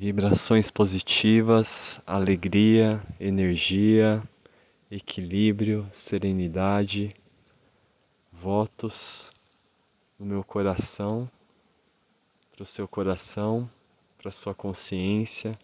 [0.00, 4.22] vibrações positivas, alegria, energia,
[4.90, 7.14] equilíbrio, serenidade,
[8.32, 9.30] votos
[10.18, 11.30] no meu coração,
[12.50, 13.68] para o seu coração,
[14.16, 15.58] para sua consciência,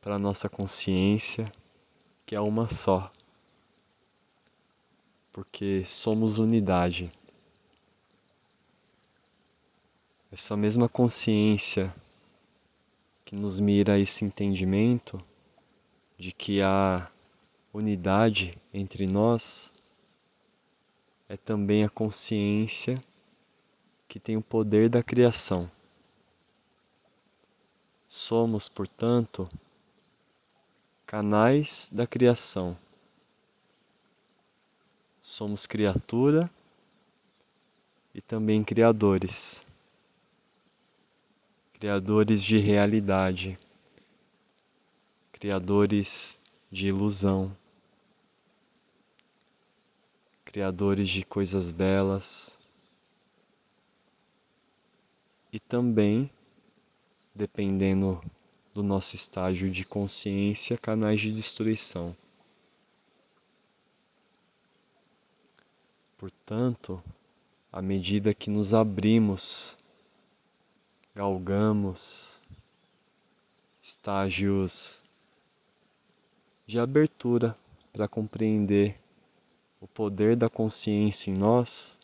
[0.00, 1.52] para a nossa consciência,
[2.24, 3.12] que é uma só,
[5.34, 7.12] porque somos unidade.
[10.32, 11.94] Essa mesma consciência
[13.26, 15.20] que nos mira esse entendimento
[16.16, 17.10] de que a
[17.74, 19.72] unidade entre nós
[21.28, 23.02] é também a consciência
[24.08, 25.68] que tem o poder da criação.
[28.08, 29.50] Somos, portanto,
[31.04, 32.78] canais da criação.
[35.20, 36.48] Somos criatura
[38.14, 39.66] e também criadores
[41.78, 43.58] criadores de realidade,
[45.30, 46.38] criadores
[46.72, 47.54] de ilusão,
[50.42, 52.58] criadores de coisas belas.
[55.52, 56.30] E também,
[57.34, 58.24] dependendo
[58.74, 62.16] do nosso estágio de consciência, canais de destruição.
[66.16, 67.02] Portanto,
[67.70, 69.78] à medida que nos abrimos
[71.16, 72.42] galgamos
[73.82, 75.02] estágios
[76.66, 77.56] de abertura
[77.90, 78.94] para compreender
[79.80, 81.98] o poder da consciência em nós,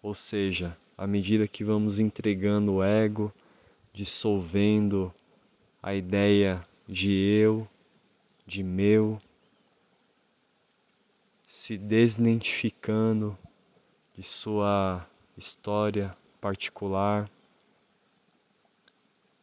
[0.00, 3.32] ou seja, à medida que vamos entregando o ego,
[3.92, 5.12] dissolvendo
[5.82, 7.66] a ideia de eu,
[8.46, 9.20] de meu,
[11.44, 13.36] se desnentificando
[14.16, 15.04] de sua
[15.36, 17.28] história particular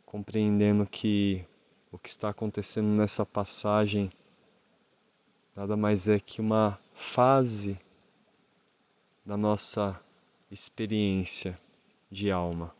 [0.09, 1.45] compreendendo que
[1.91, 4.11] o que está acontecendo nessa passagem
[5.55, 7.77] nada mais é que uma fase
[9.23, 10.01] da nossa
[10.49, 11.55] experiência
[12.09, 12.73] de alma.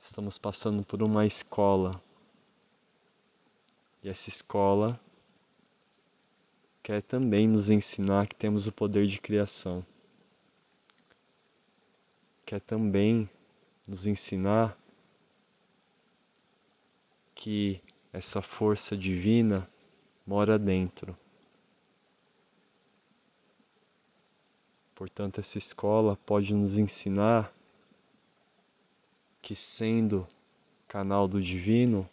[0.00, 2.02] Estamos passando por uma escola
[4.02, 4.98] e essa escola
[6.82, 9.86] quer também nos ensinar que temos o poder de criação.
[12.44, 13.30] Quer também
[13.88, 14.76] nos ensinar
[17.34, 17.80] que
[18.12, 19.68] essa força divina
[20.26, 21.16] mora dentro.
[24.94, 27.52] Portanto, essa escola pode nos ensinar
[29.42, 30.26] que, sendo
[30.88, 32.08] canal do divino,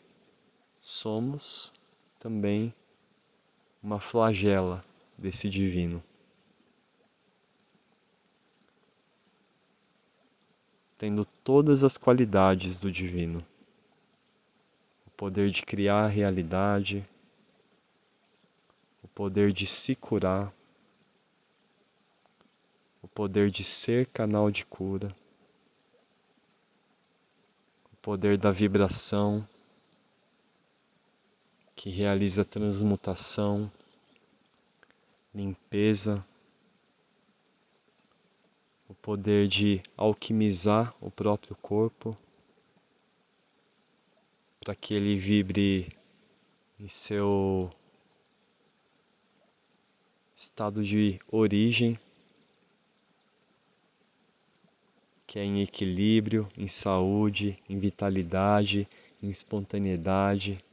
[0.80, 1.74] somos
[2.20, 2.74] também
[3.82, 4.84] uma flagela
[5.18, 6.04] desse divino.
[10.98, 13.46] Tendo todas as qualidades do divino.
[15.08, 17.06] O poder de criar a realidade,
[19.04, 20.54] o poder de se curar,
[23.02, 25.16] o poder de ser canal de cura,
[27.92, 29.48] o poder da vibração
[31.76, 33.70] que realiza transmutação,
[35.36, 36.24] limpeza,
[39.04, 42.18] poder de alquimizar o próprio corpo
[44.62, 45.94] para que ele vibre
[46.80, 47.70] em seu
[50.34, 52.00] estado de origem,
[55.28, 58.88] que é em equilíbrio, em saúde, em vitalidade,
[59.22, 60.64] em espontaneidade,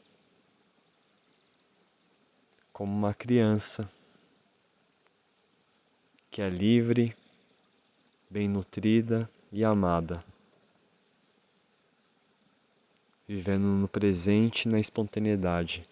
[2.72, 3.90] como uma criança
[6.30, 7.12] que é livre
[8.30, 10.24] bem nutrida e amada,
[13.26, 15.84] vivendo no presente na espontaneidade.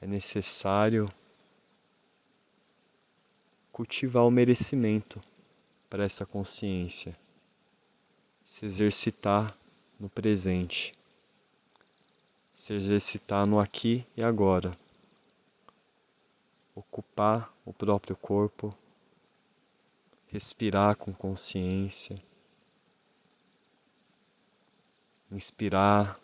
[0.00, 1.12] É necessário
[3.72, 5.20] cultivar o merecimento
[5.90, 7.16] para essa consciência,
[8.44, 9.58] se exercitar
[9.98, 10.94] no presente,
[12.54, 14.83] se exercitar no aqui e agora
[16.74, 18.76] ocupar o próprio corpo,
[20.26, 22.20] respirar com consciência,
[25.30, 26.18] inspirar,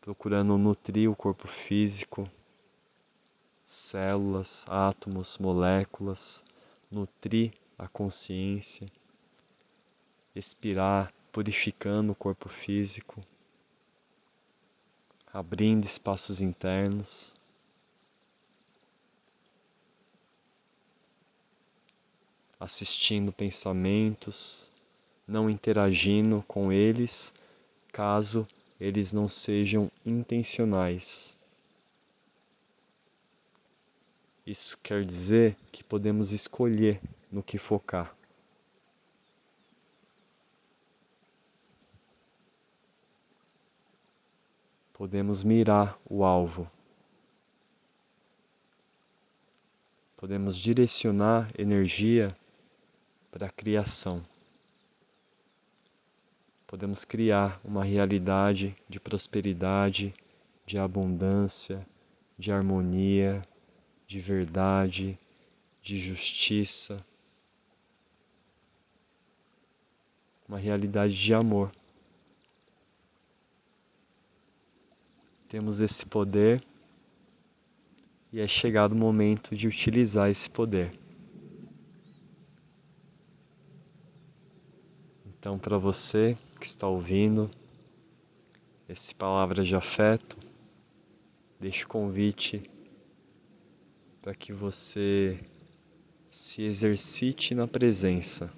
[0.00, 2.30] procurando nutrir o corpo físico,
[3.64, 6.44] células, átomos, moléculas,
[6.90, 8.90] nutrir a consciência,
[10.34, 13.22] expirar, purificando o corpo físico,
[15.32, 17.36] abrindo espaços internos.
[22.58, 24.70] Assistindo pensamentos,
[25.26, 27.32] não interagindo com eles,
[27.92, 28.46] caso
[28.80, 31.36] eles não sejam intencionais.
[34.46, 37.00] Isso quer dizer que podemos escolher
[37.30, 38.14] no que focar.
[44.94, 46.68] Podemos mirar o alvo.
[50.16, 52.36] Podemos direcionar energia
[53.30, 54.24] para a criação.
[56.66, 60.14] Podemos criar uma realidade de prosperidade,
[60.66, 61.86] de abundância,
[62.38, 63.42] de harmonia,
[64.06, 65.18] de verdade,
[65.82, 67.02] de justiça,
[70.46, 71.72] uma realidade de amor.
[75.48, 76.62] Temos esse poder
[78.30, 81.07] e é chegado o momento de utilizar esse poder.
[85.48, 87.50] Então, para você que está ouvindo
[88.86, 90.36] esse palavra de afeto,
[91.58, 92.70] deixe o convite
[94.20, 95.40] para que você
[96.30, 98.52] se exercite na presença,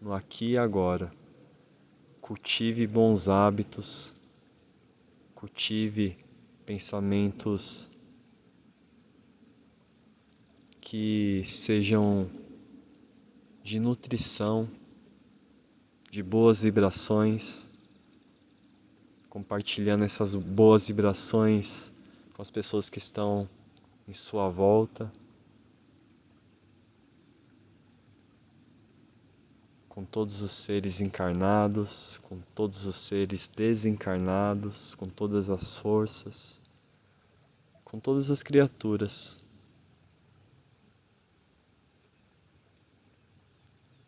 [0.00, 1.12] no aqui e agora.
[2.20, 4.14] Cultive bons hábitos,
[5.34, 6.16] cultive
[6.64, 7.90] pensamentos
[10.80, 12.30] que sejam
[13.64, 14.68] de nutrição,
[16.16, 17.68] de boas vibrações,
[19.28, 21.92] compartilhando essas boas vibrações
[22.32, 23.46] com as pessoas que estão
[24.08, 25.12] em sua volta,
[29.90, 36.62] com todos os seres encarnados, com todos os seres desencarnados, com todas as forças,
[37.84, 39.42] com todas as criaturas.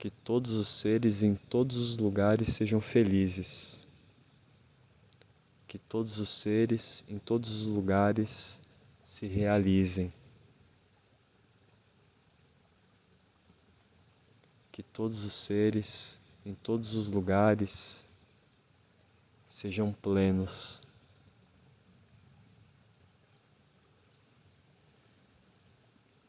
[0.08, 3.86] Que todos os seres em todos os lugares sejam felizes.
[5.68, 8.58] Que todos os seres em todos os lugares
[9.04, 10.10] se realizem.
[14.72, 18.02] Que todos os seres em todos os lugares
[19.50, 20.80] sejam plenos.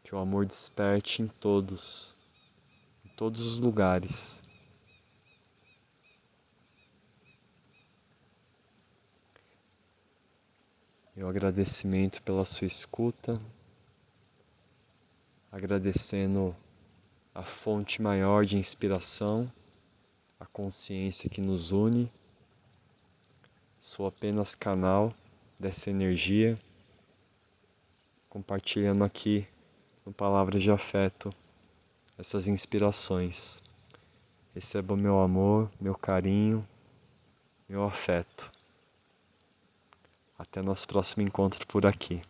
[0.03, 2.18] Que o amor desperte em todos,
[3.19, 4.41] todos os lugares.
[11.13, 13.37] Meu agradecimento pela sua escuta,
[15.51, 16.55] agradecendo
[17.35, 19.51] a fonte maior de inspiração,
[20.39, 22.09] a consciência que nos une.
[23.81, 25.13] Sou apenas canal
[25.59, 26.57] dessa energia,
[28.29, 29.45] compartilhando aqui
[30.05, 31.35] no Palavras de Afeto
[32.19, 33.63] essas inspirações.
[34.53, 36.67] Receba meu amor, meu carinho,
[37.67, 38.51] meu afeto.
[40.37, 42.21] Até nosso próximo encontro por aqui.